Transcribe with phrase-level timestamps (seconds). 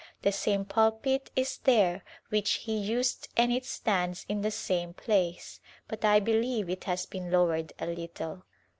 [0.23, 5.59] The same pulpit is there which he used and it stands in the same place,
[5.87, 8.43] but I believe it has been lowered a little.